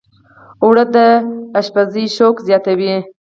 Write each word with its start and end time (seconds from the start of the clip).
اوړه 0.63 0.85
د 0.93 0.95
پخلي 1.53 2.05
شوق 2.15 2.35
زیاتوي 2.47 2.93